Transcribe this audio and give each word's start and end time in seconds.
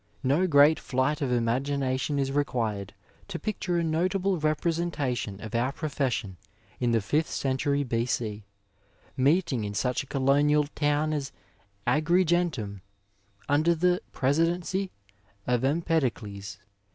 No 0.23 0.47
great 0.47 0.79
iBight 0.79 1.21
of 1.21 1.31
imagination 1.31 2.17
is 2.17 2.31
required 2.31 2.95
to 3.27 3.37
picture 3.37 3.77
a 3.77 3.83
notable 3.83 4.39
representation 4.39 5.39
of 5.39 5.53
our 5.53 5.71
profession 5.71 6.37
in 6.79 6.89
the 6.91 7.01
fifth 7.01 7.29
century 7.29 7.83
b.o. 7.83 8.41
meeting 9.15 9.63
in 9.63 9.75
such 9.75 10.01
a 10.01 10.07
colonial 10.07 10.63
town 10.73 11.13
as 11.13 11.31
Agri 11.85 12.25
gentum, 12.25 12.81
under 13.47 13.75
the 13.75 14.01
presidency 14.11 14.89
of 15.45 15.63
Empedocles. 15.63 16.57